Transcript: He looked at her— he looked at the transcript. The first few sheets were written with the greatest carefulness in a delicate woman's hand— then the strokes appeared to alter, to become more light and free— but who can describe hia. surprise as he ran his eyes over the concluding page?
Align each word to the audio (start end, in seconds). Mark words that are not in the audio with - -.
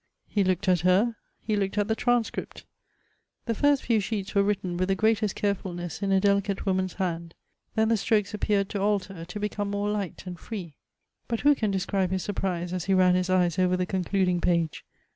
He 0.27 0.43
looked 0.43 0.67
at 0.67 0.79
her— 0.79 1.15
he 1.45 1.55
looked 1.55 1.77
at 1.77 1.87
the 1.87 1.93
transcript. 1.95 2.65
The 3.45 3.53
first 3.53 3.83
few 3.83 3.99
sheets 3.99 4.33
were 4.33 4.41
written 4.41 4.75
with 4.75 4.87
the 4.89 4.95
greatest 4.95 5.35
carefulness 5.35 6.01
in 6.01 6.11
a 6.11 6.19
delicate 6.19 6.65
woman's 6.65 6.93
hand— 6.95 7.35
then 7.75 7.89
the 7.89 7.97
strokes 7.97 8.33
appeared 8.33 8.67
to 8.69 8.81
alter, 8.81 9.25
to 9.25 9.39
become 9.39 9.69
more 9.69 9.89
light 9.91 10.23
and 10.25 10.39
free— 10.39 10.73
but 11.27 11.41
who 11.41 11.53
can 11.53 11.69
describe 11.69 12.09
hia. 12.09 12.17
surprise 12.17 12.73
as 12.73 12.85
he 12.85 12.95
ran 12.95 13.13
his 13.13 13.29
eyes 13.29 13.59
over 13.59 13.77
the 13.77 13.85
concluding 13.85 14.41
page? 14.41 14.83